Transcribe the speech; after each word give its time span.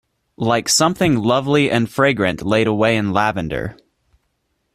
Like 0.39 0.67
something 0.67 1.15
lovely 1.17 1.69
and 1.69 1.87
fragrant 1.87 2.41
laid 2.41 2.65
away 2.65 2.97
in 2.97 3.13
lavender. 3.13 3.77